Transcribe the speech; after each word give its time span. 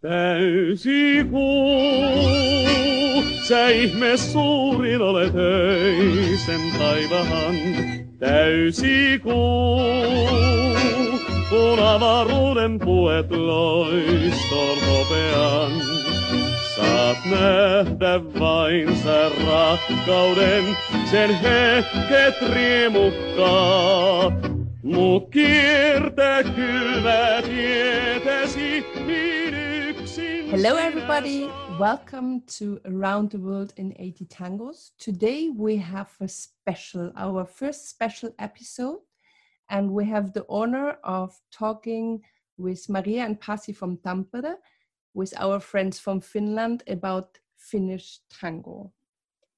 Täysi 0.00 1.24
kuu, 1.30 2.24
sä 3.48 3.68
ihme 3.68 4.16
suurin 4.16 5.02
olet 5.02 5.34
öisen 5.34 6.60
taivahan. 6.78 7.54
Täysi 8.18 9.20
kuu, 9.22 9.80
kun 11.48 11.78
avaruuden 11.78 12.78
puet 12.78 13.30
loiston 13.30 14.78
hopean. 14.88 15.72
Saat 16.76 17.18
nähdä 17.30 18.20
vain 18.40 18.96
sä 18.96 19.30
rakkauden, 19.46 20.64
sen 21.10 21.30
hetket 21.34 22.50
riemukkaat. 22.52 24.34
Muu 24.82 25.20
kiertä 25.20 26.42
kylmä 26.56 27.42
tietäsi. 27.42 28.89
Hello, 30.62 30.76
everybody. 30.76 31.50
Welcome 31.78 32.42
to 32.58 32.78
Around 32.84 33.30
the 33.30 33.38
World 33.38 33.72
in 33.78 33.94
80 33.98 34.26
Tangos. 34.26 34.90
Today 34.98 35.48
we 35.48 35.78
have 35.78 36.14
a 36.20 36.28
special, 36.28 37.10
our 37.16 37.46
first 37.46 37.88
special 37.88 38.34
episode, 38.38 38.98
and 39.70 39.90
we 39.90 40.04
have 40.04 40.34
the 40.34 40.44
honor 40.50 40.98
of 41.02 41.34
talking 41.50 42.20
with 42.58 42.86
Maria 42.90 43.24
and 43.24 43.40
Pasi 43.40 43.72
from 43.72 43.96
Tampere, 44.04 44.56
with 45.14 45.32
our 45.38 45.60
friends 45.60 45.98
from 45.98 46.20
Finland 46.20 46.82
about 46.88 47.38
Finnish 47.56 48.18
tango. 48.28 48.92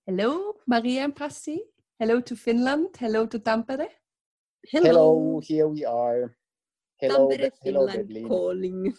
Hello, 0.07 0.55
Maria 0.69 1.03
and 1.03 1.17
Pasi. 1.17 1.65
Hello 1.99 2.21
to 2.21 2.37
Finland. 2.37 2.91
Hello 2.97 3.27
to 3.27 3.41
Tampere. 3.41 3.89
Hello, 4.71 4.87
Hello 4.87 5.41
here 5.43 5.67
we 5.67 5.85
are. 5.85 6.37
Hello, 7.01 7.29
Tampere, 7.29 7.51
Be- 7.51 7.71
hello, 7.71 7.89
Finland 7.89 8.29
calling. 8.29 8.95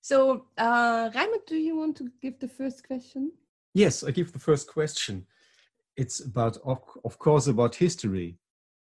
So, 0.00 0.46
uh, 0.56 1.10
Raimund, 1.10 1.46
do 1.46 1.56
you 1.56 1.76
want 1.76 1.96
to 1.98 2.10
give 2.22 2.38
the 2.38 2.48
first 2.48 2.86
question? 2.86 3.32
Yes, 3.74 4.02
I 4.02 4.10
give 4.10 4.32
the 4.32 4.38
first 4.38 4.66
question. 4.66 5.26
It's 5.96 6.24
about, 6.24 6.56
of, 6.64 6.78
of 7.04 7.18
course, 7.18 7.46
about 7.46 7.74
history. 7.74 8.38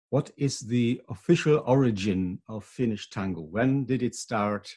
What 0.09 0.31
is 0.38 0.59
the 0.59 1.02
official 1.09 1.64
origin 1.66 2.42
of 2.48 2.64
Finnish 2.64 3.09
tango? 3.09 3.42
When 3.42 3.86
did 3.86 4.03
it 4.03 4.16
start 4.16 4.73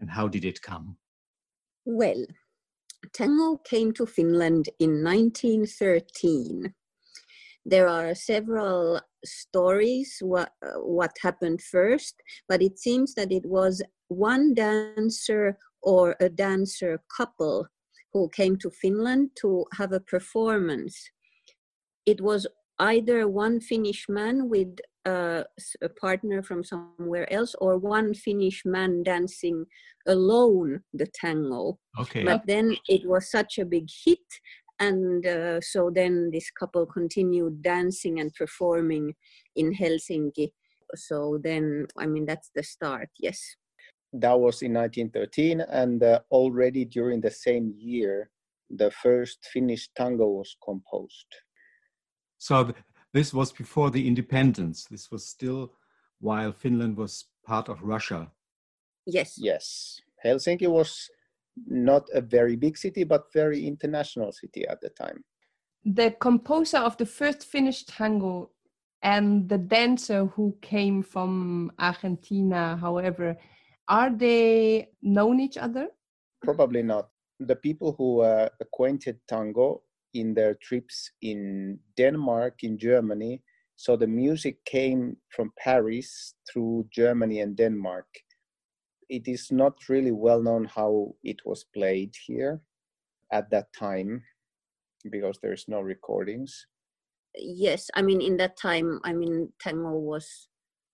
and 0.00 0.10
how 0.10 0.28
did 0.28 0.44
it 0.44 0.62
come? 0.62 0.96
Well, 1.84 2.24
tango 3.12 3.58
came 3.58 3.92
to 3.94 4.06
Finland 4.06 4.70
in 4.78 5.02
1913. 5.04 6.72
There 7.64 7.88
are 7.88 8.14
several 8.14 9.00
stories 9.24 10.18
what, 10.20 10.50
what 10.76 11.12
happened 11.22 11.62
first, 11.62 12.14
but 12.48 12.62
it 12.62 12.78
seems 12.78 13.14
that 13.14 13.32
it 13.32 13.46
was 13.46 13.82
one 14.08 14.54
dancer 14.54 15.58
or 15.82 16.16
a 16.20 16.28
dancer 16.28 17.00
couple 17.16 17.66
who 18.12 18.28
came 18.28 18.56
to 18.58 18.70
Finland 18.70 19.30
to 19.40 19.64
have 19.76 19.92
a 19.92 20.00
performance. 20.00 21.10
It 22.06 22.20
was 22.20 22.46
either 22.78 23.28
one 23.28 23.60
Finnish 23.60 24.06
man 24.08 24.48
with 24.48 24.78
uh, 25.06 25.44
a 25.82 25.88
partner 25.88 26.42
from 26.42 26.64
somewhere 26.64 27.30
else 27.32 27.54
or 27.60 27.76
one 27.76 28.14
Finnish 28.14 28.62
man 28.64 29.02
dancing 29.02 29.66
alone 30.06 30.82
the 30.92 31.06
tango. 31.14 31.78
Okay. 31.98 32.24
But 32.24 32.42
then 32.46 32.76
it 32.88 33.06
was 33.06 33.30
such 33.30 33.58
a 33.58 33.66
big 33.66 33.88
hit, 34.04 34.18
and 34.80 35.26
uh, 35.26 35.60
so 35.60 35.90
then 35.94 36.30
this 36.32 36.50
couple 36.50 36.86
continued 36.86 37.62
dancing 37.62 38.20
and 38.20 38.34
performing 38.34 39.14
in 39.56 39.74
Helsinki. 39.74 40.52
So 40.94 41.38
then, 41.42 41.86
I 41.98 42.06
mean, 42.06 42.26
that's 42.26 42.50
the 42.54 42.62
start, 42.62 43.08
yes. 43.18 43.40
That 44.12 44.38
was 44.38 44.62
in 44.62 44.74
1913, 44.74 45.60
and 45.60 46.02
uh, 46.02 46.20
already 46.30 46.84
during 46.84 47.20
the 47.20 47.30
same 47.30 47.74
year, 47.76 48.30
the 48.70 48.90
first 48.90 49.38
Finnish 49.52 49.88
tango 49.96 50.26
was 50.26 50.56
composed. 50.64 51.26
So 52.38 52.64
th- 52.64 52.76
this 53.12 53.34
was 53.34 53.52
before 53.52 53.90
the 53.90 54.06
independence. 54.06 54.84
This 54.84 55.10
was 55.10 55.26
still 55.26 55.72
while 56.20 56.52
Finland 56.52 56.96
was 56.96 57.26
part 57.44 57.68
of 57.68 57.82
Russia. 57.82 58.30
Yes. 59.06 59.34
Yes, 59.36 60.00
Helsinki 60.24 60.68
was 60.68 61.10
not 61.66 62.08
a 62.14 62.20
very 62.20 62.56
big 62.56 62.76
city, 62.76 63.04
but 63.04 63.32
very 63.32 63.66
international 63.66 64.32
city 64.32 64.66
at 64.68 64.80
the 64.80 64.90
time. 64.90 65.24
the 65.84 66.10
composer 66.12 66.78
of 66.78 66.96
the 66.96 67.06
first 67.06 67.44
Finnish 67.44 67.84
tango 67.84 68.50
and 69.02 69.48
the 69.48 69.58
dancer 69.58 70.24
who 70.24 70.56
came 70.62 71.02
from 71.02 71.70
Argentina, 71.78 72.76
however, 72.80 73.36
are 73.88 74.10
they 74.10 74.88
known 75.02 75.40
each 75.40 75.58
other? 75.58 75.88
Probably 76.42 76.82
not. 76.82 77.10
The 77.38 77.56
people 77.56 77.94
who 77.98 78.20
uh, 78.20 78.48
acquainted 78.60 79.18
tango 79.28 79.82
in 80.14 80.32
their 80.32 80.54
trips 80.54 81.10
in 81.20 81.78
Denmark, 81.96 82.62
in 82.62 82.78
Germany, 82.78 83.42
so 83.76 83.96
the 83.96 84.06
music 84.06 84.64
came 84.64 85.16
from 85.28 85.52
Paris 85.58 86.34
through 86.50 86.86
Germany 86.90 87.40
and 87.40 87.56
Denmark. 87.56 88.06
It 89.08 89.28
is 89.28 89.50
not 89.50 89.88
really 89.88 90.12
well 90.12 90.42
known 90.42 90.64
how 90.64 91.14
it 91.22 91.36
was 91.44 91.64
played 91.74 92.14
here 92.26 92.60
at 93.32 93.50
that 93.50 93.72
time 93.72 94.22
because 95.10 95.38
there's 95.42 95.66
no 95.68 95.80
recordings. 95.80 96.66
Yes. 97.36 97.90
I 97.94 98.02
mean, 98.02 98.20
in 98.20 98.36
that 98.38 98.56
time, 98.56 99.00
I 99.04 99.12
mean, 99.12 99.52
tango 99.60 99.92
was 99.92 100.48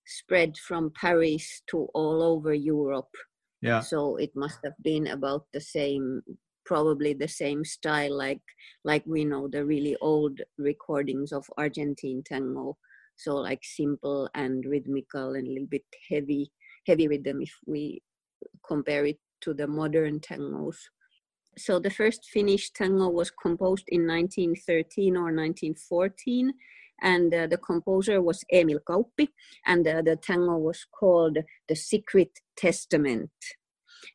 spread 0.06 0.56
from 0.56 0.92
Paris 0.98 1.62
to 1.70 1.88
all 1.94 2.22
over 2.22 2.54
Europe. 2.54 3.14
Yeah. 3.62 3.80
so 3.80 4.16
it 4.16 4.30
must 4.34 4.58
have 4.64 4.72
been 4.82 5.08
about 5.08 5.44
the 5.52 5.60
same 5.60 6.22
probably 6.64 7.12
the 7.12 7.28
same 7.28 7.64
style 7.64 8.16
like 8.16 8.40
like 8.84 9.04
we 9.06 9.24
know 9.24 9.48
the 9.48 9.64
really 9.64 9.96
old 10.00 10.40
recordings 10.56 11.32
of 11.32 11.44
argentine 11.58 12.22
tango 12.24 12.78
so 13.16 13.36
like 13.36 13.60
simple 13.62 14.30
and 14.34 14.64
rhythmical 14.64 15.34
and 15.34 15.46
a 15.46 15.50
little 15.50 15.68
bit 15.68 15.84
heavy 16.08 16.50
heavy 16.86 17.08
rhythm 17.08 17.40
if 17.42 17.54
we 17.66 18.02
compare 18.66 19.06
it 19.06 19.18
to 19.40 19.54
the 19.54 19.66
modern 19.66 20.20
tangos 20.20 20.76
so 21.58 21.78
the 21.78 21.90
first 21.90 22.26
finnish 22.32 22.70
tango 22.70 23.08
was 23.08 23.30
composed 23.30 23.84
in 23.88 24.06
1913 24.06 25.16
or 25.16 25.32
1914 25.32 26.52
and 27.02 27.34
uh, 27.34 27.46
the 27.46 27.58
composer 27.58 28.20
was 28.20 28.44
Emil 28.52 28.80
Kauppi, 28.80 29.28
and 29.66 29.86
uh, 29.86 30.02
the 30.02 30.16
tango 30.16 30.56
was 30.56 30.86
called 30.98 31.38
the 31.68 31.76
Secret 31.76 32.30
Testament. 32.56 33.30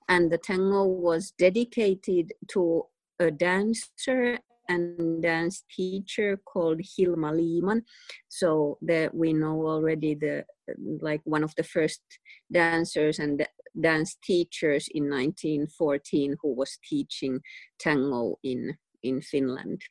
And 0.07 0.31
the 0.31 0.37
tango 0.37 0.83
was 0.83 1.33
dedicated 1.37 2.33
to 2.49 2.83
a 3.19 3.31
dancer 3.31 4.39
and 4.67 5.21
dance 5.21 5.63
teacher 5.69 6.39
called 6.45 6.81
Hilma 6.97 7.31
Lehmann. 7.31 7.83
So 8.27 8.77
that 8.81 9.13
we 9.13 9.33
know 9.33 9.67
already 9.67 10.15
the 10.15 10.45
like 11.01 11.21
one 11.23 11.43
of 11.43 11.53
the 11.55 11.63
first 11.63 12.01
dancers 12.51 13.19
and 13.19 13.47
dance 13.79 14.17
teachers 14.23 14.87
in 14.93 15.03
1914 15.03 16.37
who 16.41 16.53
was 16.53 16.77
teaching 16.83 17.41
tango 17.79 18.37
in 18.43 18.77
in 19.03 19.21
Finland. 19.21 19.81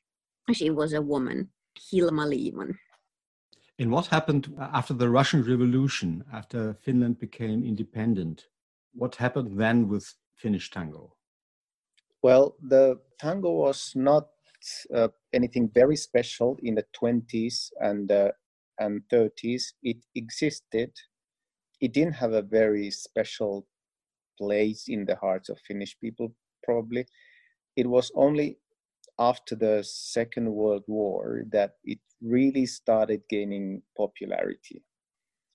She 0.53 0.71
was 0.71 0.93
a 0.93 1.03
woman, 1.03 1.51
Hilma 1.91 2.27
Lehmann. 2.27 2.79
And 3.79 3.91
what 3.91 4.06
happened 4.06 4.55
after 4.59 4.95
the 4.95 5.09
Russian 5.09 5.43
Revolution, 5.43 6.25
after 6.33 6.75
Finland 6.75 7.19
became 7.19 7.65
independent? 7.65 8.47
What 8.93 9.17
happened 9.17 9.59
then 9.59 9.89
with 9.89 10.15
Finnish 10.37 10.71
tango? 10.71 11.17
Well, 12.23 12.56
the 12.62 13.01
tango 13.19 13.51
was 13.51 13.93
not 13.95 14.29
uh, 14.94 15.08
anything 15.32 15.70
very 15.70 15.97
special 15.97 16.58
in 16.62 16.75
the 16.76 16.86
20s 16.92 17.72
and 17.80 18.10
uh, 18.12 18.32
and 18.78 19.02
30s. 19.08 19.75
It 19.82 19.98
existed. 20.14 20.92
It 21.80 21.92
didn't 21.92 22.14
have 22.14 22.32
a 22.32 22.42
very 22.42 22.91
special 22.91 23.69
place 24.38 24.88
in 24.88 25.06
the 25.06 25.16
hearts 25.16 25.48
of 25.48 25.60
Finnish 25.60 25.98
people. 26.00 26.34
Probably, 26.64 27.06
it 27.76 27.87
was 27.88 28.12
only 28.16 28.58
after 29.19 29.56
the 29.56 29.82
Second 29.84 30.52
World 30.52 30.84
War 30.88 31.44
that 31.50 31.76
it 31.84 32.00
really 32.22 32.67
started 32.67 33.22
gaining 33.28 33.82
popularity. 33.96 34.84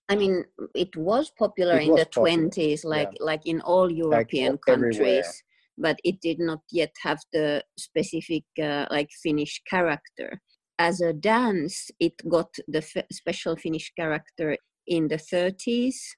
I 0.09 0.15
mean, 0.15 0.45
it 0.75 0.95
was 0.97 1.29
popular 1.29 1.77
It 1.77 1.79
in 1.79 1.93
was 1.93 1.95
the 1.95 2.05
popular, 2.13 2.51
twenties, 2.51 2.83
like 2.83 3.13
like 3.19 3.45
in 3.45 3.61
all 3.61 3.91
European 3.91 4.57
everywhere. 4.67 5.35
countries, 5.37 5.43
but 5.79 5.97
it 6.03 6.19
did 6.21 6.39
not 6.39 6.59
yet 6.71 6.93
have 7.01 7.19
the 7.33 7.63
specific 7.77 8.43
uh, 8.61 8.85
like 8.91 9.09
Finnish 9.23 9.61
character. 9.69 10.41
As 10.77 11.01
a 11.01 11.13
dance, 11.13 11.89
it 11.99 12.13
got 12.29 12.53
the 12.67 12.79
f- 12.79 13.05
special 13.11 13.55
Finnish 13.55 13.91
character 13.95 14.57
in 14.87 15.07
the 15.07 15.17
thirties 15.17 16.15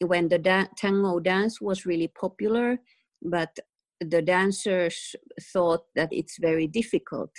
when 0.00 0.28
the 0.28 0.38
da- 0.38 0.68
tango 0.76 1.20
dance 1.20 1.60
was 1.60 1.86
really 1.86 2.08
popular, 2.08 2.78
but 3.22 3.58
the 4.00 4.22
dancers 4.22 5.14
thought 5.52 5.84
that 5.94 6.08
it's 6.10 6.38
very 6.40 6.66
difficult. 6.66 7.30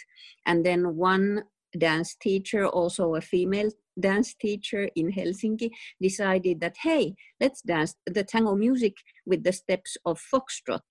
And 0.46 0.66
then 0.66 0.96
one 0.96 1.44
dance 1.78 2.16
teacher, 2.16 2.68
also 2.68 3.16
a 3.16 3.22
female 3.22 3.72
dance 4.00 4.36
teacher 4.36 4.90
in 4.96 5.12
Helsinki, 5.12 5.72
decided 6.00 6.62
that, 6.62 6.76
hey, 6.84 7.16
let's 7.40 7.62
dance 7.62 7.96
the 8.06 8.24
tango 8.24 8.56
music 8.56 8.94
with 9.26 9.44
the 9.44 9.54
steps 9.54 9.98
of 10.06 10.22
foxtrot. 10.34 10.82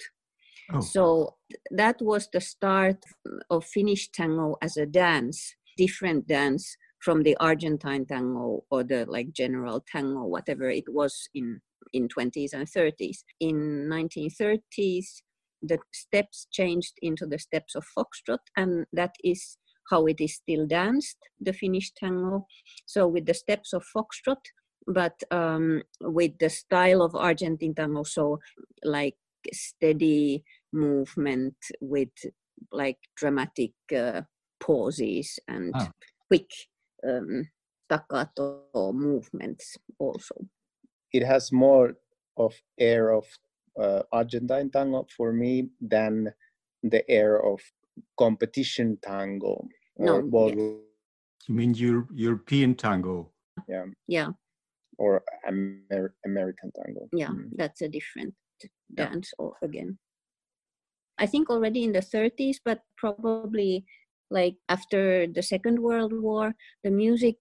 Oh. 0.72 0.80
So 0.80 1.36
that 1.70 2.00
was 2.00 2.28
the 2.32 2.40
start 2.40 3.04
of 3.50 3.64
Finnish 3.64 4.10
tango 4.10 4.56
as 4.62 4.76
a 4.76 4.86
dance, 4.86 5.54
different 5.76 6.26
dance 6.26 6.76
from 7.00 7.22
the 7.22 7.36
Argentine 7.40 8.06
tango 8.06 8.64
or 8.70 8.84
the 8.84 9.06
like 9.06 9.32
general 9.32 9.82
tango, 9.90 10.24
whatever 10.24 10.68
it 10.70 10.84
was 10.88 11.28
in 11.34 11.60
in 11.92 12.08
20s 12.08 12.52
and 12.52 12.66
30s. 12.66 13.24
In 13.40 13.88
1930s, 13.90 15.22
the 15.62 15.78
steps 15.92 16.46
changed 16.52 16.94
into 17.02 17.26
the 17.26 17.38
steps 17.38 17.74
of 17.74 17.84
foxtrot, 17.96 18.38
and 18.56 18.86
that 18.92 19.14
is 19.24 19.58
how 19.90 20.06
it 20.06 20.20
is 20.20 20.36
still 20.36 20.66
danced, 20.66 21.18
the 21.40 21.52
Finnish 21.52 21.90
tango. 21.92 22.46
So 22.86 23.08
with 23.08 23.26
the 23.26 23.34
steps 23.34 23.72
of 23.72 23.84
foxtrot, 23.96 24.44
but 24.86 25.20
um, 25.30 25.82
with 26.00 26.38
the 26.38 26.50
style 26.50 27.02
of 27.02 27.14
Argentine 27.14 27.74
tango, 27.74 28.04
so 28.04 28.38
like 28.84 29.16
steady 29.52 30.44
movement 30.72 31.56
with 31.80 32.12
like 32.72 32.98
dramatic 33.16 33.72
uh, 33.96 34.22
pauses 34.60 35.38
and 35.48 35.72
Ah. 35.74 35.90
quick 36.28 36.50
um, 37.06 37.48
staccato 37.86 38.92
movements 38.92 39.76
also. 39.98 40.34
It 41.12 41.24
has 41.24 41.50
more 41.52 41.94
of 42.36 42.54
air 42.78 43.10
of 43.10 43.26
uh, 43.80 44.02
Argentine 44.12 44.70
tango 44.70 45.06
for 45.16 45.32
me 45.32 45.70
than 45.80 46.32
the 46.82 47.02
air 47.10 47.40
of 47.42 47.60
competition 48.18 48.98
tango. 49.02 49.66
No, 49.98 50.12
or 50.16 50.22
yes. 50.22 50.30
ballroom, 50.30 50.82
You 51.48 51.54
mean 51.54 51.74
Euro- 51.74 52.08
European 52.14 52.74
tango? 52.74 53.32
yeah, 53.68 53.86
Yeah, 54.06 54.30
or 54.98 55.22
Amer- 55.48 56.14
American 56.24 56.70
tango. 56.72 57.08
yeah, 57.12 57.30
Mm. 57.30 57.50
that's 57.56 57.82
a 57.82 57.88
different 57.88 58.34
dance 58.94 59.32
or 59.38 59.56
again. 59.62 59.98
I 61.20 61.26
think 61.26 61.50
already 61.50 61.84
in 61.84 61.92
the 61.92 62.00
30s, 62.00 62.56
but 62.64 62.80
probably 62.96 63.84
like 64.30 64.56
after 64.68 65.26
the 65.26 65.42
Second 65.42 65.78
World 65.78 66.12
War, 66.12 66.54
the 66.82 66.90
music 66.90 67.36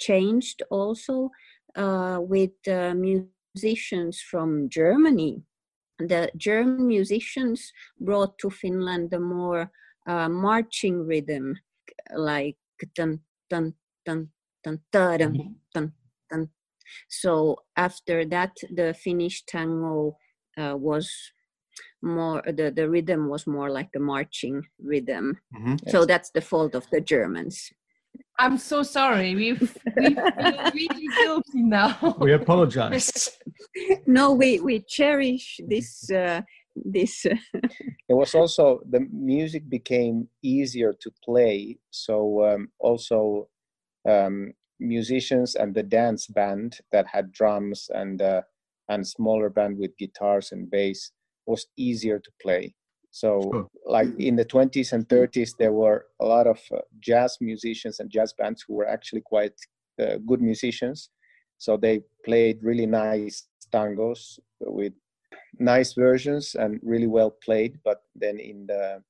changed 0.00 0.62
also 0.70 1.30
uh, 1.76 2.18
with 2.20 2.56
uh, 2.68 2.94
musicians 2.94 4.20
from 4.20 4.68
Germany. 4.68 5.42
The 5.98 6.30
German 6.36 6.86
musicians 6.86 7.72
brought 8.00 8.38
to 8.38 8.50
Finland 8.50 9.10
the 9.10 9.20
more 9.20 9.70
uh, 10.06 10.28
marching 10.28 11.06
rhythm, 11.06 11.58
like 12.16 12.56
dun 12.94 13.20
dun 13.50 13.74
dun 14.04 14.30
dun 14.64 14.80
dun 14.90 15.18
dun 15.18 15.56
dun. 15.74 15.92
dun. 16.30 16.48
So 17.08 17.56
after 17.76 18.24
that, 18.26 18.56
the 18.70 18.94
Finnish 18.94 19.44
tango 19.44 20.16
uh, 20.58 20.76
was 20.76 21.32
more 22.02 22.42
the 22.46 22.70
the 22.74 22.88
rhythm 22.88 23.28
was 23.28 23.46
more 23.46 23.70
like 23.70 23.90
a 23.96 24.00
marching 24.00 24.62
rhythm. 24.82 25.38
Mhm. 25.54 25.78
So 25.90 25.98
Yes. 25.98 26.06
that's 26.06 26.30
the 26.30 26.40
fault 26.40 26.74
of 26.74 26.86
the 26.90 27.00
Germans. 27.00 27.72
I'm 28.38 28.58
so 28.58 28.82
sorry. 28.82 29.34
We 29.34 29.52
we 29.52 30.14
feel 30.14 30.70
really 30.74 31.08
guilty 31.22 31.62
now. 31.62 32.16
We 32.18 32.32
apologize. 32.32 33.38
no, 34.06 34.32
we 34.32 34.60
we 34.60 34.80
cherish 34.80 35.60
this 35.68 36.10
uh, 36.10 36.42
this. 36.74 37.26
Uh, 37.26 37.36
It 38.08 38.14
was 38.14 38.34
also 38.34 38.80
the 38.90 39.06
music 39.12 39.68
became 39.68 40.28
easier 40.42 40.92
to 40.92 41.10
play, 41.24 41.78
so 41.90 42.44
um, 42.44 42.68
also 42.78 43.48
um, 44.08 44.52
musicians 44.80 45.54
and 45.54 45.74
the 45.74 45.82
dance 45.82 46.26
band 46.26 46.80
that 46.90 47.06
had 47.06 47.32
drums 47.32 47.88
and 47.94 48.20
uh, 48.20 48.42
and 48.88 49.06
smaller 49.06 49.48
band 49.48 49.78
with 49.78 49.96
guitars 49.96 50.52
and 50.52 50.70
bass 50.70 51.12
was 51.46 51.66
easier 51.76 52.18
to 52.18 52.30
play. 52.40 52.74
So, 53.10 53.50
Sure. 53.52 53.68
like 53.86 54.08
in 54.18 54.36
the 54.36 54.44
20s 54.44 54.92
and 54.92 55.08
30s, 55.08 55.54
there 55.58 55.72
were 55.72 56.06
a 56.20 56.24
lot 56.24 56.46
of 56.46 56.58
uh, 56.72 56.78
jazz 57.00 57.36
musicians 57.40 58.00
and 58.00 58.10
jazz 58.10 58.32
bands 58.32 58.64
who 58.66 58.74
were 58.74 58.88
actually 58.88 59.20
quite 59.22 59.52
uh, 60.00 60.16
good 60.26 60.40
musicians. 60.40 61.10
So 61.58 61.76
they 61.76 62.02
played 62.24 62.62
really 62.62 62.86
nice 62.86 63.48
tangos 63.72 64.38
with 64.60 64.94
nice 65.58 65.92
versions 65.92 66.54
and 66.54 66.80
really 66.82 67.06
well 67.06 67.30
played. 67.30 67.78
But 67.84 68.02
then 68.14 68.38
in 68.40 68.66
the 68.66 69.02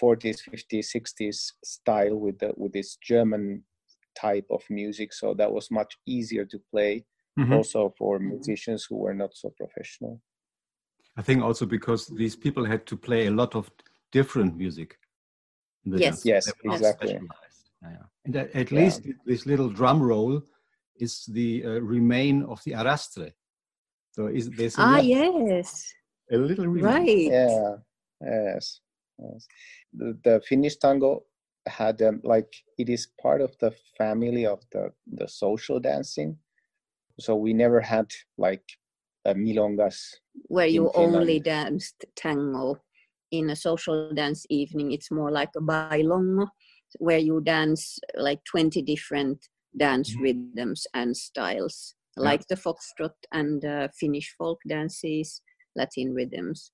40s, 0.00 0.40
50s, 0.42 0.92
60s 0.92 1.52
style 1.64 2.16
with 2.16 2.38
the 2.38 2.52
with 2.56 2.72
this 2.72 2.96
German 2.96 3.64
type 4.14 4.46
of 4.50 4.62
music, 4.70 5.12
so 5.12 5.34
that 5.34 5.52
was 5.52 5.70
much 5.70 5.96
easier 6.06 6.44
to 6.44 6.58
play 6.70 7.04
Mhm. 7.38 7.52
also 7.52 7.94
for 7.98 8.18
musicians 8.18 8.84
who 8.88 8.96
were 8.96 9.14
not 9.14 9.34
so 9.34 9.50
professional. 9.50 10.20
I 11.18 11.22
think 11.22 11.42
also 11.42 11.66
because 11.66 12.06
these 12.06 12.36
people 12.36 12.64
had 12.64 12.86
to 12.86 12.96
play 12.96 13.26
a 13.26 13.30
lot 13.30 13.56
of 13.56 13.70
different 14.12 14.56
music. 14.56 14.98
Yes. 15.84 16.00
dance. 16.00 16.24
Yes, 16.24 16.46
They 16.46 16.52
were 16.62 16.70
not 16.70 16.74
exactly. 16.76 17.12
Yeah, 17.82 17.90
yeah. 17.90 18.06
And 18.24 18.36
at, 18.36 18.54
at 18.54 18.70
Yeah. 18.70 18.80
least 18.80 19.02
this 19.26 19.46
little 19.46 19.68
drum 19.68 20.00
roll 20.02 20.42
is 20.96 21.24
the 21.26 21.64
uh, 21.64 21.70
remain 21.80 22.42
of 22.44 22.62
the 22.64 22.72
arrastre. 22.72 23.32
So 24.12 24.26
is 24.26 24.50
there's 24.50 24.78
ah, 24.78 24.96
lot- 24.96 25.04
yes, 25.04 25.92
a 26.30 26.36
little 26.36 26.66
remain. 26.66 26.94
right. 26.94 27.30
Yeah, 27.32 27.76
yes, 28.20 28.80
yes. 29.18 29.46
The, 29.92 30.18
the 30.24 30.40
Finnish 30.48 30.76
tango 30.76 31.24
had 31.66 32.00
um, 32.02 32.20
like 32.24 32.52
it 32.78 32.88
is 32.88 33.08
part 33.20 33.40
of 33.40 33.56
the 33.58 33.72
family 33.96 34.46
of 34.46 34.60
the 34.72 34.92
the 35.18 35.26
social 35.28 35.80
dancing. 35.80 36.38
So 37.18 37.34
we 37.36 37.52
never 37.54 37.80
had 37.80 38.06
like 38.36 38.66
a 38.72 38.78
milongas. 39.34 40.14
Where 40.48 40.66
you 40.66 40.90
only 40.94 41.40
danced 41.40 42.04
tango 42.16 42.78
in 43.30 43.50
a 43.50 43.56
social 43.56 44.12
dance 44.14 44.46
evening. 44.48 44.92
It's 44.92 45.10
more 45.10 45.30
like 45.30 45.50
a 45.56 45.60
bailongo, 45.60 46.48
where 46.98 47.18
you 47.18 47.40
dance 47.40 47.98
like 48.16 48.42
twenty 48.44 48.82
different 48.82 49.48
dance 49.76 50.14
Mhm. 50.16 50.22
rhythms 50.22 50.86
and 50.94 51.16
styles, 51.16 51.94
Yeah. 52.16 52.24
like 52.24 52.46
the 52.48 52.56
foxtrot 52.56 53.14
and 53.32 53.64
uh, 53.64 53.88
Finnish 54.00 54.34
folk 54.38 54.58
dances, 54.66 55.42
Latin 55.76 56.14
rhythms. 56.14 56.72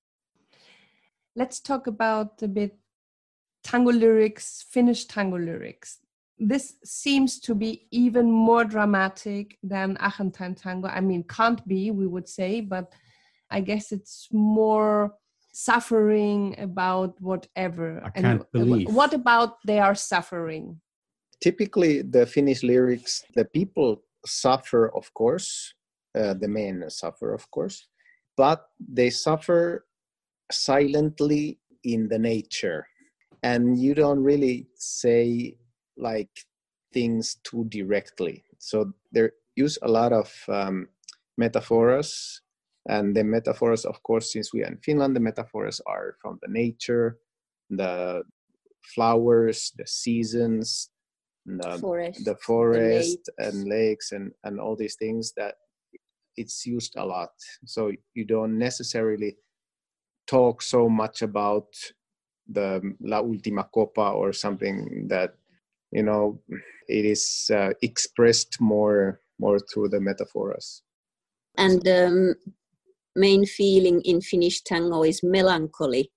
Let's 1.35 1.59
talk 1.59 1.87
about 1.87 2.41
a 2.41 2.47
bit 2.47 2.77
tango 3.63 3.91
lyrics, 3.91 4.63
Finnish 4.69 5.05
tango 5.05 5.37
lyrics. 5.37 5.99
This 6.37 6.75
seems 6.83 7.39
to 7.41 7.55
be 7.55 7.87
even 7.91 8.29
more 8.29 8.65
dramatic 8.65 9.57
than 9.63 9.97
Argentine 9.97 10.55
tango. 10.55 10.87
I 10.87 10.99
mean, 10.99 11.23
can't 11.23 11.65
be, 11.67 11.91
we 11.91 12.07
would 12.07 12.27
say, 12.27 12.61
but 12.61 12.91
I 13.49 13.61
guess 13.61 13.91
it's 13.91 14.27
more 14.31 15.13
suffering 15.53 16.55
about 16.59 17.19
whatever. 17.21 18.01
I 18.03 18.11
And 18.15 18.23
can't 18.25 18.41
wh- 18.41 18.51
believe. 18.51 18.93
What 18.93 19.13
about 19.13 19.57
they 19.65 19.79
are 19.79 19.95
suffering? 19.95 20.81
Typically, 21.41 22.01
the 22.01 22.25
Finnish 22.25 22.63
lyrics, 22.63 23.23
the 23.35 23.45
people 23.45 24.03
suffer, 24.25 24.93
of 24.95 25.13
course. 25.13 25.73
Uh, 26.17 26.33
the 26.33 26.47
men 26.47 26.89
suffer, 26.89 27.33
of 27.33 27.49
course, 27.51 27.87
but 28.37 28.67
they 28.79 29.09
suffer 29.09 29.85
silently 30.49 31.59
in 31.83 32.07
the 32.07 32.17
nature, 32.17 32.87
and 33.43 33.77
you 33.77 33.93
don't 33.93 34.23
really 34.23 34.67
say 34.75 35.57
like 35.97 36.29
things 36.93 37.37
too 37.43 37.65
directly. 37.69 38.43
So 38.57 38.93
they 39.11 39.29
use 39.55 39.77
a 39.81 39.87
lot 39.87 40.13
of 40.13 40.33
um, 40.47 40.87
metaphors, 41.37 42.41
and 42.87 43.15
the 43.15 43.23
metaphors, 43.23 43.85
of 43.85 44.01
course, 44.03 44.33
since 44.33 44.53
we 44.53 44.63
are 44.63 44.67
in 44.67 44.77
Finland, 44.77 45.15
the 45.15 45.19
metaphors 45.19 45.81
are 45.87 46.15
from 46.21 46.39
the 46.41 46.51
nature, 46.51 47.17
the 47.69 48.23
flowers, 48.93 49.73
the 49.77 49.87
seasons, 49.87 50.89
the, 51.45 51.77
forest, 51.79 52.25
the 52.25 52.35
forest 52.35 53.19
lakes. 53.37 53.55
and 53.55 53.67
lakes 53.67 54.11
and, 54.11 54.31
and 54.43 54.59
all 54.59 54.75
these 54.75 54.95
things 54.95 55.33
that 55.35 55.55
it's 56.37 56.65
used 56.65 56.95
a 56.97 57.05
lot. 57.05 57.31
So 57.65 57.91
you 58.13 58.25
don't 58.25 58.57
necessarily 58.57 59.37
talk 60.27 60.61
so 60.61 60.89
much 60.89 61.21
about 61.21 61.67
the 62.47 62.95
La 63.01 63.21
Última 63.21 63.69
Copa 63.71 64.11
or 64.11 64.33
something 64.33 65.07
that 65.07 65.35
you 65.95 66.03
know 66.03 66.39
it 66.87 67.05
is 67.05 67.49
uh, 67.59 67.71
expressed 67.81 68.53
more 68.59 69.21
more 69.39 69.59
through 69.59 69.89
the 69.89 69.99
metaphors. 69.99 70.83
And 71.57 71.81
the 71.83 72.07
um, 72.07 72.35
main 73.15 73.45
feeling 73.45 74.01
in 74.01 74.21
Finnish 74.21 74.61
tango 74.61 75.03
is 75.03 75.21
melancholy, 75.23 76.11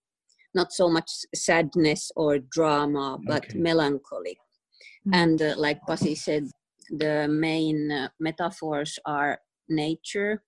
not 0.55 0.73
so 0.73 0.89
much 0.89 1.11
sadness 1.35 2.11
or 2.17 2.39
drama, 2.39 3.19
but 3.27 3.45
Okay. 3.45 3.59
melancholy. 3.59 4.37
And 5.13 5.41
uh, 5.41 5.55
like 5.57 5.81
Pasi 5.87 6.15
said, 6.15 6.45
the 6.91 7.29
main 7.29 7.91
uh, 7.91 8.09
metaphors 8.21 8.99
are 9.05 9.41
nature. 9.69 10.43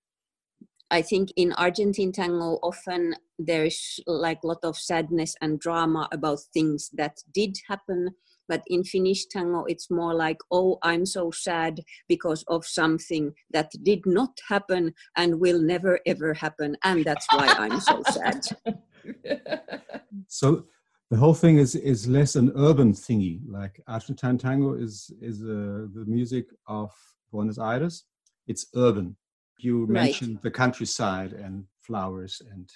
I 0.91 1.01
think 1.01 1.29
in 1.35 1.53
Argentine 1.53 2.11
tango, 2.11 2.59
often 2.61 3.15
there's 3.39 3.99
like 4.07 4.39
a 4.43 4.47
lot 4.47 4.63
of 4.63 4.77
sadness 4.77 5.35
and 5.41 5.59
drama 5.59 6.07
about 6.11 6.39
things 6.53 6.89
that 6.93 7.15
did 7.33 7.57
happen. 7.69 8.09
But 8.47 8.63
in 8.67 8.83
Finnish 8.83 9.25
tango, 9.27 9.65
it's 9.65 9.89
more 9.89 10.13
like, 10.13 10.37
oh, 10.51 10.77
I'm 10.83 11.05
so 11.05 11.31
sad 11.31 11.79
because 12.07 12.43
of 12.47 12.65
something 12.65 13.33
that 13.51 13.71
did 13.83 14.05
not 14.05 14.37
happen 14.47 14.93
and 15.15 15.39
will 15.39 15.61
never 15.61 15.99
ever 16.05 16.33
happen. 16.33 16.75
And 16.83 17.05
that's 17.05 17.27
why 17.31 17.47
I'm 17.47 17.79
so 17.79 18.03
sad. 18.11 18.41
So 20.27 20.65
the 21.09 21.17
whole 21.17 21.33
thing 21.33 21.57
is 21.57 21.75
is 21.75 22.07
less 22.07 22.35
an 22.35 22.51
urban 22.55 22.93
thingy. 22.93 23.41
Like 23.47 23.81
Argentine 23.87 24.37
tango 24.37 24.73
is 24.75 25.11
is 25.21 25.41
uh, 25.41 25.87
the 25.93 26.05
music 26.07 26.45
of 26.67 26.91
Buenos 27.31 27.57
Aires. 27.59 28.05
It's 28.47 28.67
urban. 28.75 29.15
You 29.57 29.85
Right. 29.85 30.03
mentioned 30.03 30.39
the 30.41 30.51
countryside 30.51 31.33
and 31.33 31.65
flowers 31.79 32.41
and 32.51 32.69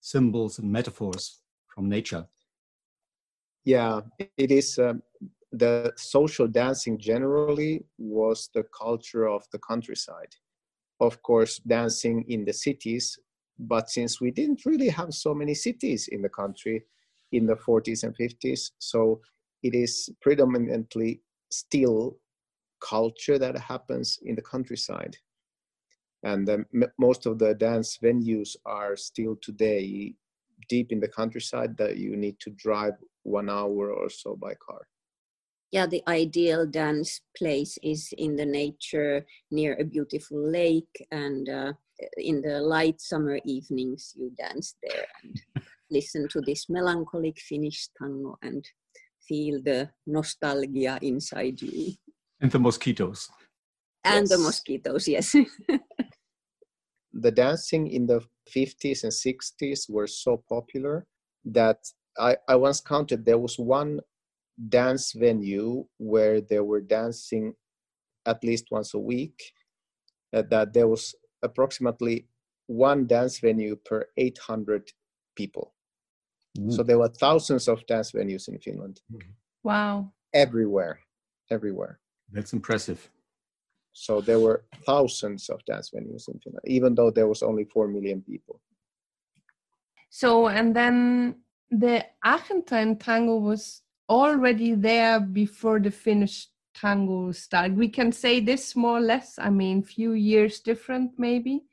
symbols 0.00 0.58
and 0.58 0.70
metaphors 0.70 1.40
from 1.66 1.88
nature. 1.88 2.26
Yeah, 3.64 4.00
it 4.36 4.50
is. 4.50 4.78
Um, 4.78 5.02
the 5.52 5.92
social 5.96 6.48
dancing 6.48 6.98
generally 6.98 7.84
was 7.96 8.50
the 8.54 8.64
culture 8.76 9.28
of 9.28 9.44
the 9.52 9.58
countryside. 9.58 10.34
Of 11.00 11.22
course, 11.22 11.58
dancing 11.58 12.24
in 12.28 12.44
the 12.44 12.52
cities, 12.52 13.18
but 13.58 13.88
since 13.88 14.20
we 14.20 14.30
didn't 14.30 14.66
really 14.66 14.88
have 14.88 15.14
so 15.14 15.32
many 15.34 15.54
cities 15.54 16.08
in 16.08 16.22
the 16.22 16.28
country 16.28 16.84
in 17.32 17.46
the 17.46 17.54
40s 17.56 18.02
and 18.02 18.16
50s, 18.16 18.72
so 18.78 19.20
it 19.62 19.74
is 19.74 20.10
predominantly 20.20 21.22
still 21.50 22.18
culture 22.80 23.38
that 23.38 23.56
happens 23.58 24.18
in 24.24 24.34
the 24.34 24.42
countryside. 24.42 25.16
And 26.22 26.48
um, 26.48 26.66
most 26.98 27.26
of 27.26 27.38
the 27.38 27.54
dance 27.54 27.98
venues 28.02 28.56
are 28.66 28.96
still 28.96 29.36
today 29.40 30.14
deep 30.68 30.90
in 30.90 31.00
the 31.00 31.08
countryside 31.08 31.76
that 31.76 31.96
you 31.98 32.16
need 32.16 32.40
to 32.40 32.50
drive 32.50 32.94
one 33.24 33.48
hour 33.50 33.92
or 33.92 34.08
so 34.08 34.36
by 34.36 34.54
car. 34.66 34.82
yeah 35.76 35.86
the 35.94 36.02
ideal 36.06 36.62
dance 36.66 37.20
place 37.38 37.74
is 37.82 38.12
in 38.24 38.36
the 38.36 38.46
nature 38.46 39.26
near 39.50 39.72
a 39.80 39.84
beautiful 39.84 40.38
lake 40.60 40.94
and 41.10 41.48
uh, 41.48 41.72
in 42.18 42.36
the 42.46 42.60
light 42.60 43.00
summer 43.00 43.38
evenings 43.44 44.12
you 44.18 44.30
dance 44.38 44.76
there 44.84 45.06
and 45.22 45.34
listen 45.90 46.28
to 46.28 46.40
this 46.48 46.62
melancholic 46.68 47.36
finnish 47.48 47.88
tango 47.98 48.36
and 48.42 48.62
feel 49.28 49.56
the 49.64 49.88
nostalgia 50.06 50.98
inside 51.02 51.60
you 51.62 51.92
And 52.40 52.50
the 52.52 52.58
mosquitoes. 52.58 53.20
and 54.04 54.26
the 54.28 54.38
mosquitoes 54.38 55.08
yes 55.08 55.34
The 57.24 57.30
dancing 57.30 57.86
in 57.96 58.06
the 58.06 58.20
50s 58.54 59.04
and 59.04 59.12
60s 59.12 59.88
were 59.88 60.08
so 60.08 60.42
popular 60.48 61.06
that 61.44 61.78
I, 62.18 62.36
I 62.48 62.56
once 62.56 62.80
counted 62.80 63.24
there 63.24 63.38
was 63.38 63.58
one 63.58 64.00
dance 64.68 65.12
venue 65.12 65.84
where 65.98 66.40
they 66.40 66.60
were 66.60 66.80
dancing 66.80 67.54
at 68.26 68.42
least 68.44 68.66
once 68.70 68.94
a 68.94 68.98
week, 68.98 69.52
uh, 70.32 70.42
that 70.50 70.72
there 70.72 70.88
was 70.88 71.14
approximately 71.42 72.26
one 72.66 73.06
dance 73.06 73.38
venue 73.38 73.76
per 73.76 74.06
800 74.16 74.90
people. 75.36 75.74
So 76.70 76.84
there 76.84 76.98
were 76.98 77.08
thousands 77.08 77.66
of 77.66 77.84
dance 77.86 78.12
venues 78.12 78.46
in 78.48 78.58
Finland, 78.60 79.00
Wow. 79.64 80.12
everywhere, 80.32 81.00
everywhere. 81.50 81.98
That's 82.30 82.52
impressive. 82.52 83.10
So 83.92 84.20
there 84.20 84.38
were 84.38 84.64
thousands 84.86 85.48
of 85.50 85.64
dance 85.64 85.90
venues 85.90 86.28
in 86.28 86.38
Finland, 86.38 86.64
even 86.66 86.94
though 86.94 87.10
there 87.10 87.26
was 87.26 87.42
only 87.42 87.64
4 87.64 87.88
million 87.88 88.22
people. 88.22 88.60
So, 90.10 90.46
and 90.46 90.74
then 90.76 91.42
the 91.78 92.04
Argentine 92.22 92.96
tango 92.96 93.36
was 93.36 93.82
already 94.08 94.74
there 94.74 95.20
before 95.20 95.80
the 95.80 95.90
Finnish 95.90 96.48
tango 96.74 97.32
started. 97.32 97.76
We 97.76 97.88
can 97.88 98.12
say 98.12 98.40
this 98.40 98.76
more 98.76 98.98
or 98.98 99.00
less. 99.00 99.38
I 99.38 99.50
mean, 99.50 99.82
few 99.82 100.12
years 100.12 100.60
different 100.60 101.12
maybe, 101.18 101.64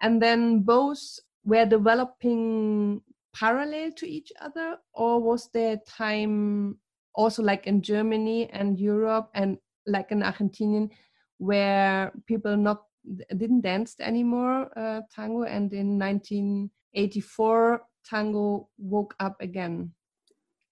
and 0.00 0.22
then 0.22 0.60
both 0.60 1.18
were 1.44 1.66
developing 1.66 3.02
parallel 3.34 3.92
to 3.92 4.08
each 4.08 4.32
other, 4.40 4.78
or 4.94 5.20
was 5.20 5.48
there 5.52 5.80
time 5.86 6.78
also 7.14 7.42
like 7.42 7.66
in 7.66 7.82
Germany 7.82 8.48
and 8.50 8.78
Europe 8.78 9.30
and 9.34 9.58
like 9.86 10.12
in 10.12 10.22
Argentinian 10.22 10.90
where 11.38 12.12
people 12.26 12.56
not 12.56 12.84
didn't 13.36 13.62
dance 13.62 13.96
anymore 13.98 14.70
uh, 14.78 15.00
tango 15.12 15.42
and 15.42 15.72
in 15.72 15.98
1984 16.94 17.82
tango 18.04 18.68
woke 18.78 19.14
up 19.20 19.36
again 19.40 19.92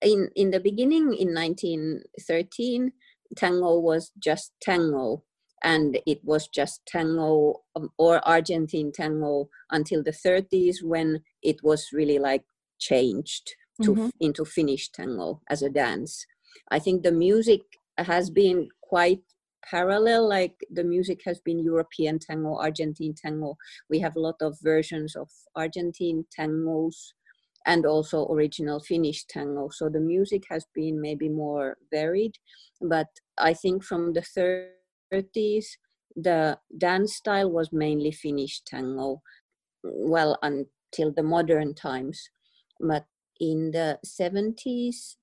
in 0.03 0.29
in 0.35 0.51
the 0.51 0.61
beginning 0.61 1.15
in 1.15 1.33
1913 1.35 2.93
tango 3.37 3.79
was 3.79 4.11
just 4.19 4.53
tango 4.61 5.23
and 5.63 5.99
it 6.07 6.19
was 6.25 6.49
just 6.49 6.81
tango 6.87 7.55
um, 7.77 7.91
or 7.99 8.27
argentine 8.27 8.91
tango 8.93 9.49
until 9.71 10.03
the 10.03 10.11
30s 10.11 10.83
when 10.83 11.21
it 11.43 11.63
was 11.63 11.89
really 11.93 12.19
like 12.19 12.45
changed 12.79 13.55
to 13.83 13.95
Mhm. 13.95 14.11
into 14.21 14.45
finnish 14.45 14.91
tango 14.91 15.41
as 15.49 15.63
a 15.63 15.71
dance 15.71 16.27
i 16.71 16.79
think 16.79 17.03
the 17.03 17.13
music 17.13 17.61
has 17.99 18.31
been 18.31 18.69
quite 18.81 19.23
parallel 19.69 20.29
like 20.29 20.55
the 20.71 20.85
music 20.85 21.21
has 21.25 21.41
been 21.41 21.59
european 21.59 22.19
tango 22.19 22.57
argentine 22.57 23.15
tango 23.15 23.57
we 23.89 23.99
have 23.99 24.17
a 24.17 24.21
lot 24.21 24.37
of 24.41 24.57
versions 24.63 25.17
of 25.17 25.29
argentine 25.57 26.25
tangos 26.37 27.13
and 27.67 27.85
also 27.87 28.27
original 28.29 28.81
Finnish 28.81 29.25
tango. 29.25 29.69
So 29.71 29.89
the 29.89 30.01
music 30.01 30.45
has 30.51 30.67
been 30.75 31.01
maybe 31.01 31.29
more 31.29 31.77
varied, 31.91 32.37
but 32.81 33.09
I 33.39 33.55
think 33.55 33.85
from 33.85 34.13
the 34.13 34.23
30s, 35.13 35.67
the 36.17 36.59
dance 36.77 37.17
style 37.17 37.51
was 37.51 37.73
mainly 37.73 38.13
Finnish 38.13 38.63
tango, 38.63 39.23
well, 39.83 40.39
until 40.43 41.13
the 41.13 41.23
modern 41.23 41.75
times. 41.75 42.31
But 42.81 43.05
in 43.39 43.71
the 43.73 43.99
70s, 44.05 45.17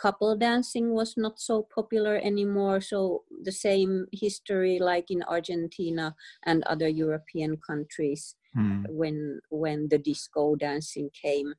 couple 0.00 0.36
dancing 0.36 0.92
was 0.94 1.16
not 1.16 1.38
so 1.40 1.62
popular 1.62 2.16
anymore. 2.16 2.80
So 2.80 3.24
the 3.42 3.52
same 3.52 4.06
history 4.12 4.78
like 4.78 5.10
in 5.10 5.22
Argentina 5.24 6.16
and 6.44 6.64
other 6.64 6.88
European 6.88 7.58
countries 7.58 8.36
Hmm. 8.54 8.84
when 8.88 9.40
when 9.50 9.88
the 9.88 9.98
disco 9.98 10.56
dancing 10.56 11.10
came 11.10 11.54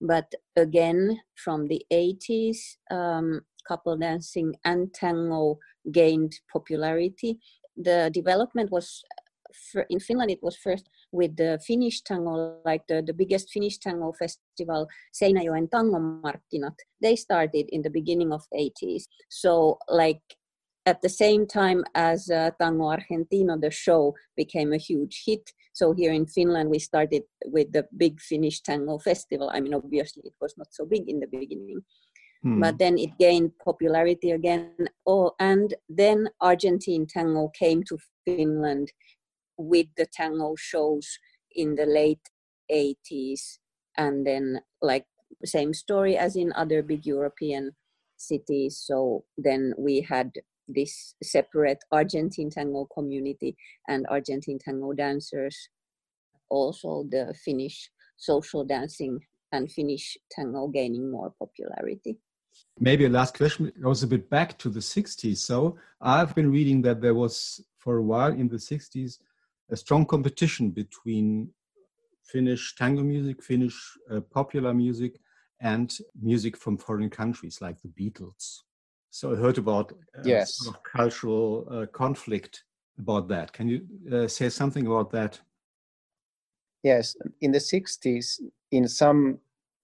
but 0.00 0.34
again 0.56 1.20
from 1.34 1.68
the 1.68 1.84
80s 1.90 2.78
um, 2.90 3.42
couple 3.66 3.96
dancing 3.96 4.54
and 4.64 4.92
tango 4.94 5.58
gained 5.92 6.40
popularity 6.52 7.38
the 7.76 8.10
development 8.12 8.70
was 8.70 9.04
in 9.88 10.00
finland 10.00 10.30
it 10.30 10.42
was 10.42 10.56
first 10.56 10.88
with 11.12 11.36
the 11.36 11.58
finnish 11.66 12.02
tango 12.02 12.58
like 12.64 12.82
the, 12.88 13.02
the 13.06 13.12
biggest 13.12 13.50
finnish 13.50 13.78
tango 13.78 14.12
festival 14.12 14.86
seinäjoen 15.12 15.68
tangomarkkinat 15.68 16.74
they 17.02 17.16
started 17.16 17.66
in 17.72 17.82
the 17.82 17.90
beginning 17.90 18.32
of 18.32 18.42
80s 18.54 19.04
so 19.28 19.78
like 19.88 20.22
at 20.86 21.02
the 21.02 21.08
same 21.08 21.46
time 21.46 21.84
as 21.94 22.30
uh, 22.30 22.50
Tango 22.58 22.84
Argentino, 22.84 23.60
the 23.60 23.70
show 23.70 24.14
became 24.36 24.72
a 24.72 24.78
huge 24.78 25.22
hit. 25.26 25.52
So 25.72 25.92
here 25.92 26.12
in 26.12 26.26
Finland, 26.26 26.70
we 26.70 26.78
started 26.78 27.22
with 27.44 27.70
the 27.72 27.86
big 27.96 28.20
Finnish 28.20 28.62
tango 28.62 28.98
festival. 28.98 29.50
I 29.52 29.60
mean, 29.60 29.74
obviously, 29.74 30.22
it 30.24 30.34
was 30.40 30.54
not 30.56 30.68
so 30.72 30.86
big 30.86 31.08
in 31.08 31.20
the 31.20 31.26
beginning, 31.26 31.84
Hmm. 32.42 32.58
but 32.58 32.78
then 32.78 32.96
it 32.96 33.18
gained 33.18 33.52
popularity 33.58 34.30
again. 34.30 34.88
Oh, 35.06 35.32
and 35.38 35.74
then 35.88 36.28
Argentine 36.40 37.06
tango 37.06 37.48
came 37.48 37.82
to 37.84 37.98
Finland 38.24 38.92
with 39.60 39.86
the 39.96 40.06
tango 40.06 40.54
shows 40.56 41.18
in 41.52 41.74
the 41.74 41.86
late 41.86 42.30
80s, 42.70 43.58
and 43.96 44.26
then 44.26 44.60
like 44.80 45.06
same 45.44 45.74
story 45.74 46.16
as 46.16 46.36
in 46.36 46.52
other 46.54 46.82
big 46.82 47.06
European 47.06 47.72
cities. 48.16 48.82
So 48.84 49.24
then 49.36 49.72
we 49.78 50.00
had 50.00 50.32
this 50.68 51.14
separate 51.22 51.78
Argentine 51.90 52.50
tango 52.50 52.86
community 52.94 53.56
and 53.88 54.06
Argentine 54.08 54.58
tango 54.58 54.92
dancers, 54.92 55.68
also 56.48 57.04
the 57.10 57.34
Finnish 57.44 57.90
social 58.16 58.64
dancing 58.64 59.18
and 59.52 59.70
Finnish 59.72 60.16
tango 60.30 60.68
gaining 60.68 61.10
more 61.10 61.34
popularity. 61.38 62.18
Maybe 62.78 63.06
a 63.06 63.08
last 63.08 63.36
question 63.36 63.72
goes 63.80 64.02
a 64.02 64.06
bit 64.06 64.30
back 64.30 64.58
to 64.58 64.68
the 64.68 64.80
60s. 64.80 65.38
So 65.38 65.76
I've 66.00 66.34
been 66.34 66.50
reading 66.50 66.82
that 66.82 67.00
there 67.00 67.14
was, 67.14 67.60
for 67.78 67.96
a 67.96 68.02
while 68.02 68.32
in 68.32 68.48
the 68.48 68.56
60s, 68.56 69.18
a 69.70 69.76
strong 69.76 70.04
competition 70.06 70.70
between 70.70 71.50
Finnish 72.24 72.74
tango 72.76 73.02
music, 73.02 73.42
Finnish 73.42 73.96
uh, 74.10 74.20
popular 74.20 74.74
music, 74.74 75.20
and 75.60 75.98
music 76.20 76.56
from 76.56 76.78
foreign 76.78 77.10
countries 77.10 77.60
like 77.60 77.80
the 77.82 77.88
Beatles. 77.88 78.60
So 79.10 79.32
I 79.32 79.36
heard 79.36 79.58
about 79.58 79.92
uh, 80.16 80.22
Yes. 80.24 80.56
sort 80.56 80.76
of 80.76 80.82
cultural 80.82 81.66
uh, 81.70 81.86
conflict 81.86 82.64
about 82.98 83.28
that. 83.28 83.52
Can 83.52 83.68
you 83.68 83.86
uh, 84.12 84.28
say 84.28 84.48
something 84.48 84.86
about 84.86 85.10
that? 85.10 85.40
Yes, 86.82 87.16
in 87.40 87.52
the 87.52 87.58
60s, 87.58 88.40
in 88.70 88.88
some 88.88 89.38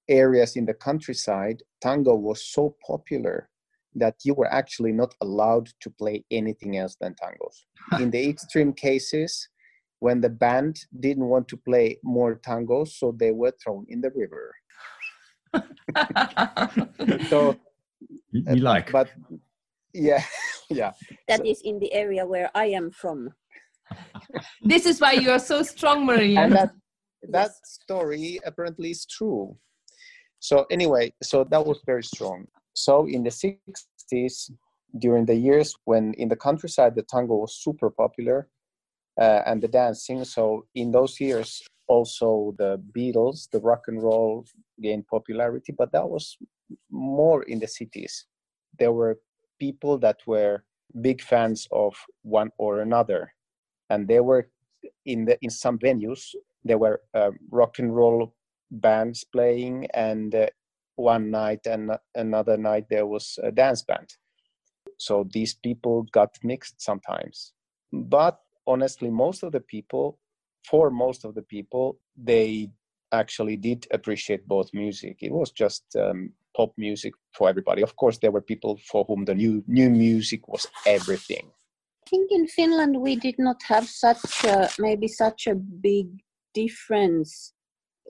areas 0.08 0.56
in 0.56 0.64
the 0.64 0.74
countryside, 0.74 1.62
tango 1.80 2.14
was 2.14 2.42
so 2.42 2.74
popular 2.86 3.50
that 3.94 4.14
you 4.24 4.34
were 4.34 4.50
actually 4.52 4.92
not 4.92 5.14
allowed 5.20 5.68
to 5.80 5.90
play 5.90 6.24
anything 6.30 6.76
else 6.76 6.96
than 7.00 7.14
tangos. 7.14 7.64
in 8.00 8.10
the 8.10 8.28
extreme 8.28 8.72
cases, 8.72 9.48
when 10.00 10.20
the 10.20 10.28
band 10.28 10.76
didn't 11.00 11.24
want 11.24 11.48
to 11.48 11.56
play 11.56 11.98
more 12.02 12.36
tangos, 12.36 12.88
so 12.88 13.12
they 13.18 13.32
were 13.32 13.52
thrown 13.62 13.86
in 13.88 14.00
the 14.00 14.10
river. 14.14 14.54
so 17.30 17.56
We, 18.32 18.42
we 18.42 18.60
uh, 18.60 18.62
like. 18.62 18.92
but 18.92 19.08
yeah 19.94 20.22
yeah 20.70 20.92
That 21.28 21.40
So- 21.40 21.44
is 21.50 21.60
in 21.64 21.78
the 21.80 21.92
area 21.92 22.26
where 22.26 22.50
I 22.54 22.66
am 22.66 22.90
from. 22.90 23.30
this 24.62 24.84
is 24.86 25.00
why 25.00 25.12
you 25.12 25.30
are 25.30 25.38
so 25.38 25.62
strong, 25.62 26.04
Maria. 26.06 26.40
and 26.40 26.52
that 26.52 26.70
that 27.32 27.50
Yes. 27.50 27.60
story 27.64 28.38
apparently 28.44 28.90
is 28.90 29.06
true 29.06 29.56
so 30.38 30.66
anyway 30.70 31.10
so 31.22 31.44
that 31.50 31.64
was 31.64 31.80
very 31.86 32.04
strong 32.04 32.46
so 32.74 33.06
in 33.08 33.24
the 33.24 33.30
60s 33.30 34.50
during 34.98 35.24
the 35.26 35.34
years 35.34 35.74
when 35.86 36.14
in 36.14 36.28
the 36.28 36.36
countryside 36.36 36.94
the 36.94 37.02
tango 37.02 37.34
was 37.36 37.56
super 37.64 37.90
popular 37.90 38.48
uh, 39.20 39.42
and 39.46 39.62
the 39.62 39.68
dancing. 39.68 40.24
So 40.24 40.66
in 40.74 40.92
those 40.92 41.20
years 41.20 41.62
also 41.88 42.52
the 42.58 42.82
beatles 42.96 43.48
the 43.50 43.60
rock 43.60 43.84
and 43.86 44.02
roll 44.02 44.44
gained 44.82 45.06
popularity 45.06 45.72
but 45.72 45.92
that 45.92 46.08
was 46.08 46.36
more 46.90 47.44
in 47.44 47.60
the 47.60 47.68
cities. 47.68 48.26
There 48.78 48.92
were 48.92 49.20
people 49.60 49.96
that 49.98 50.18
were 50.26 50.64
big 51.00 51.22
fans 51.22 51.68
of 51.70 51.94
one 52.22 52.50
or 52.58 52.80
another 52.80 53.32
and 53.90 54.08
they 54.08 54.20
were 54.20 54.48
in 55.04 55.24
the 55.24 55.38
in 55.42 55.50
some 55.50 55.78
venues 55.78 56.34
there 56.64 56.78
were 56.78 57.00
um, 57.14 57.38
rock 57.50 57.78
and 57.78 57.94
roll 57.94 58.34
bands 58.70 59.24
playing 59.24 59.86
and 59.94 60.34
uh, 60.34 60.46
one 60.96 61.30
night 61.30 61.66
and 61.66 61.92
another 62.14 62.56
night 62.56 62.86
there 62.90 63.06
was 63.06 63.38
a 63.42 63.52
dance 63.52 63.82
band. 63.82 64.08
So 64.98 65.28
these 65.32 65.54
people 65.54 66.04
got 66.12 66.36
mixed 66.42 66.80
sometimes. 66.80 67.52
But 67.92 68.40
honestly 68.66 69.10
most 69.10 69.42
of 69.42 69.52
the 69.52 69.60
people 69.60 70.18
for 70.68 70.90
most 70.90 71.24
of 71.24 71.34
the 71.34 71.42
people 71.42 71.98
they 72.16 72.70
actually 73.12 73.56
did 73.56 73.86
appreciate 73.92 74.46
both 74.48 74.68
music 74.72 75.16
it 75.20 75.32
was 75.32 75.50
just 75.50 75.84
um, 75.96 76.32
pop 76.56 76.72
music 76.76 77.12
for 77.32 77.48
everybody 77.48 77.82
of 77.82 77.94
course 77.96 78.18
there 78.18 78.32
were 78.32 78.40
people 78.40 78.78
for 78.90 79.04
whom 79.04 79.24
the 79.24 79.34
new 79.34 79.62
new 79.66 79.90
music 79.90 80.48
was 80.48 80.66
everything 80.86 81.50
I 82.06 82.10
think 82.10 82.30
in 82.30 82.46
Finland 82.46 83.00
we 83.00 83.16
did 83.16 83.34
not 83.36 83.60
have 83.66 83.88
such 83.88 84.44
a, 84.44 84.70
maybe 84.78 85.08
such 85.08 85.48
a 85.48 85.56
big 85.56 86.06
difference. 86.54 87.52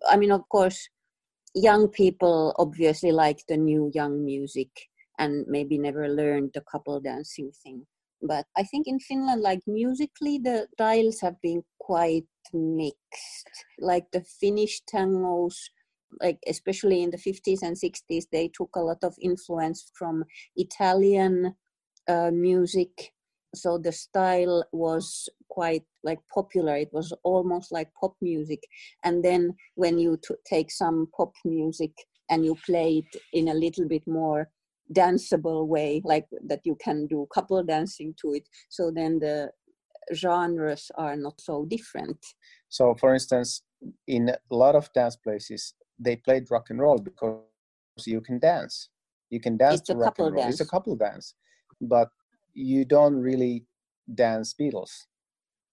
I 0.07 0.19
mean, 0.19 0.31
of 0.33 0.47
course, 0.51 0.91
young 1.55 1.89
people 1.89 2.55
obviously 2.59 3.11
like 3.11 3.41
the 3.49 3.57
new 3.57 3.91
young 3.95 4.23
music 4.23 4.69
and 5.19 5.47
maybe 5.49 5.79
never 5.79 6.09
learned 6.09 6.51
the 6.53 6.61
couple 6.71 7.01
dancing 7.01 7.51
thing. 7.63 7.87
But 8.23 8.47
I 8.57 8.63
think 8.65 8.87
in 8.87 8.99
Finland, 8.99 9.43
like 9.43 9.61
musically, 9.67 10.39
the 10.39 10.69
styles 10.75 11.21
have 11.21 11.41
been 11.43 11.63
quite 11.79 12.27
mixed. 12.53 13.49
Like 13.79 14.11
the 14.13 14.25
Finnish 14.41 14.83
tangos, 14.93 15.57
like 16.21 16.39
especially 16.47 17.03
in 17.03 17.11
the 17.11 17.19
50s 17.19 17.63
and 17.63 17.77
60s, 17.77 18.27
they 18.33 18.49
took 18.49 18.71
a 18.77 18.81
lot 18.81 19.03
of 19.03 19.15
influence 19.21 19.91
from 19.95 20.25
Italian 20.57 21.55
uh, 22.09 22.31
music. 22.31 23.13
So 23.55 23.79
the 23.79 23.93
style 23.93 24.65
was 24.73 25.29
quite 25.49 25.85
like 26.03 26.21
popular. 26.33 26.77
It 26.77 26.91
was 26.93 27.13
almost 27.25 27.73
like 27.73 27.91
pop 27.99 28.15
music. 28.21 28.61
And 29.05 29.25
then 29.25 29.55
when 29.75 29.99
you 29.99 30.19
t- 30.27 30.35
take 30.45 30.71
some 30.71 31.09
pop 31.17 31.33
music 31.45 31.93
and 32.29 32.45
you 32.45 32.57
play 32.67 33.03
it 33.05 33.23
in 33.33 33.49
a 33.49 33.55
little 33.55 33.89
bit 33.89 34.07
more 34.07 34.51
danceable 34.93 35.67
way 35.67 36.01
like 36.05 36.27
that 36.47 36.61
you 36.65 36.77
can 36.77 37.07
do 37.07 37.27
couple 37.35 37.63
dancing 37.63 38.15
to 38.21 38.35
it 38.35 38.49
so 38.69 38.91
then 38.91 39.19
the 39.19 39.51
genres 40.15 40.91
are 40.97 41.17
not 41.17 41.41
so 41.41 41.65
different 41.65 42.19
So, 42.69 42.95
for 42.95 43.15
instance, 43.15 43.63
in 44.07 44.29
a 44.29 44.55
lot 44.55 44.75
of 44.75 44.93
dance 44.93 45.17
places, 45.17 45.75
they 45.99 46.17
played 46.17 46.51
rock 46.51 46.71
and 46.71 46.81
roll 46.81 46.99
because 46.99 47.41
you 48.05 48.21
can 48.21 48.39
dance. 48.39 48.91
You 49.31 49.41
can 49.41 49.57
dance 49.57 49.81
It's 49.81 49.89
to 49.89 49.95
a 49.95 49.97
rock 49.97 50.05
couple 50.17 50.27
and 50.27 50.35
roll. 50.37 50.49
It's 50.49 50.61
a 50.61 50.67
couple 50.67 50.97
dance, 50.97 51.35
but 51.81 52.09
you 52.55 52.85
don't 52.85 53.17
really 53.17 53.65
dance 54.15 54.55
Beatles. 54.55 55.07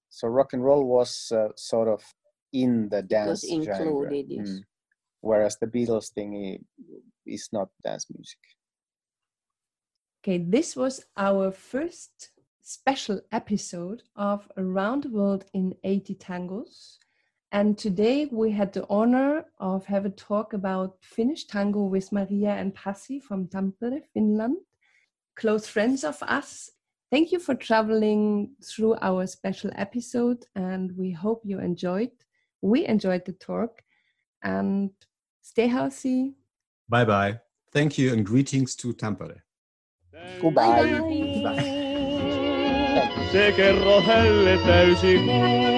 So, 0.09 0.27
rock 0.27 0.53
and 0.53 0.63
roll 0.63 0.85
was 0.85 1.31
uh, 1.31 1.49
sort 1.55 1.87
of 1.87 2.03
in 2.53 2.89
the 2.89 3.01
dance 3.01 3.43
genre. 3.43 3.65
included, 3.65 4.25
yes. 4.29 4.47
Mm. 4.47 4.59
Whereas 5.21 5.57
the 5.57 5.67
Beatles 5.67 6.11
thing 6.11 6.63
is 7.25 7.49
not 7.51 7.69
dance 7.83 8.05
music. 8.15 8.39
Okay, 10.25 10.37
this 10.37 10.77
was 10.77 11.03
our 11.17 11.51
first 11.51 12.29
special 12.61 13.19
episode 13.33 14.03
of 14.15 14.49
Around 14.55 15.03
the 15.03 15.09
World 15.09 15.43
in 15.53 15.75
80 15.83 16.15
Tangos. 16.15 16.97
And 17.51 17.77
today 17.77 18.29
we 18.31 18.51
had 18.51 18.71
the 18.71 18.87
honor 18.89 19.43
of 19.59 19.85
have 19.87 20.05
a 20.05 20.09
talk 20.11 20.53
about 20.53 20.95
Finnish 21.01 21.43
tango 21.47 21.83
with 21.83 22.13
Maria 22.13 22.51
and 22.51 22.73
Pasi 22.73 23.19
from 23.19 23.47
Tampere, 23.47 23.99
Finland, 24.13 24.55
close 25.35 25.67
friends 25.67 26.05
of 26.05 26.23
us. 26.23 26.69
Thank 27.11 27.33
you 27.33 27.39
for 27.39 27.53
traveling 27.53 28.51
through 28.63 28.95
our 29.01 29.27
special 29.27 29.71
episode 29.75 30.45
and 30.55 30.95
we 30.95 31.11
hope 31.11 31.41
you 31.43 31.59
enjoyed. 31.59 32.11
We 32.61 32.87
enjoyed 32.87 33.25
the 33.25 33.33
talk 33.33 33.83
and 34.41 34.91
stay 35.41 35.67
healthy. 35.67 36.35
Bye 36.87 37.03
bye. 37.03 37.39
Thank 37.73 37.97
you 37.97 38.13
and 38.13 38.25
greetings 38.25 38.73
to 38.77 38.93
Tampere. 38.93 39.42
Goodbye. 40.41 40.99
Bye. 40.99 41.43
Bye. 41.43 41.63
Se 43.31 43.51
kerro 43.55 44.01
hälle 44.01 44.57
täysi 44.65 45.17
kuu. 45.17 45.72